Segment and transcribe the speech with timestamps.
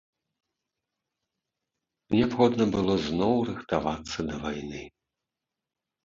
[2.15, 4.81] Неабходна было зноў рыхтавацца да вайны.